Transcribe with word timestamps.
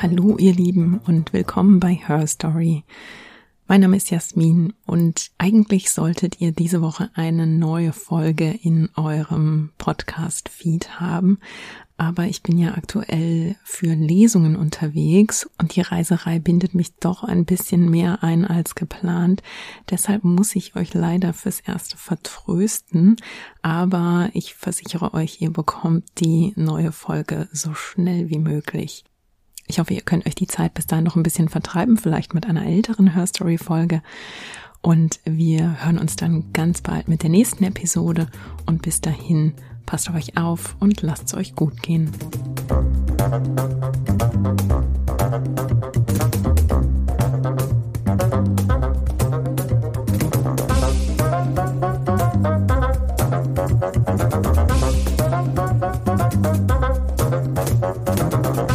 Hallo 0.00 0.36
ihr 0.38 0.52
Lieben 0.54 1.00
und 1.08 1.32
willkommen 1.32 1.80
bei 1.80 1.92
Her 1.92 2.24
Story. 2.28 2.84
Mein 3.66 3.80
Name 3.80 3.96
ist 3.96 4.10
Jasmin 4.10 4.72
und 4.86 5.32
eigentlich 5.38 5.90
solltet 5.90 6.40
ihr 6.40 6.52
diese 6.52 6.82
Woche 6.82 7.10
eine 7.14 7.48
neue 7.48 7.92
Folge 7.92 8.56
in 8.62 8.90
eurem 8.94 9.70
Podcast-Feed 9.76 11.00
haben. 11.00 11.40
Aber 11.96 12.26
ich 12.26 12.44
bin 12.44 12.58
ja 12.58 12.74
aktuell 12.74 13.56
für 13.64 13.92
Lesungen 13.92 14.54
unterwegs 14.54 15.50
und 15.58 15.74
die 15.74 15.80
Reiserei 15.80 16.38
bindet 16.38 16.76
mich 16.76 16.94
doch 16.98 17.24
ein 17.24 17.44
bisschen 17.44 17.90
mehr 17.90 18.22
ein 18.22 18.44
als 18.44 18.76
geplant. 18.76 19.42
Deshalb 19.90 20.22
muss 20.22 20.54
ich 20.54 20.76
euch 20.76 20.94
leider 20.94 21.32
fürs 21.32 21.58
Erste 21.58 21.96
vertrösten. 21.96 23.16
Aber 23.62 24.30
ich 24.32 24.54
versichere 24.54 25.12
euch, 25.12 25.40
ihr 25.40 25.52
bekommt 25.52 26.04
die 26.18 26.52
neue 26.54 26.92
Folge 26.92 27.48
so 27.50 27.74
schnell 27.74 28.30
wie 28.30 28.38
möglich. 28.38 29.04
Ich 29.70 29.78
hoffe, 29.78 29.92
ihr 29.92 30.00
könnt 30.00 30.26
euch 30.26 30.34
die 30.34 30.46
Zeit 30.46 30.72
bis 30.72 30.86
dahin 30.86 31.04
noch 31.04 31.14
ein 31.14 31.22
bisschen 31.22 31.50
vertreiben, 31.50 31.98
vielleicht 31.98 32.32
mit 32.32 32.46
einer 32.46 32.64
älteren 32.64 33.14
Hörstory-Folge. 33.14 34.02
Und 34.80 35.20
wir 35.24 35.84
hören 35.84 35.98
uns 35.98 36.16
dann 36.16 36.52
ganz 36.54 36.80
bald 36.80 37.06
mit 37.06 37.22
der 37.22 37.28
nächsten 37.30 37.64
Episode. 37.64 38.28
Und 38.64 38.80
bis 38.80 39.02
dahin, 39.02 39.52
passt 39.84 40.08
auf 40.08 40.16
euch 40.16 40.38
auf 40.38 40.74
und 40.80 41.02
lasst 41.02 41.26
es 41.26 41.34
euch 41.34 41.54
gut 41.54 41.82
gehen. 41.82 42.10
Musik 58.40 58.67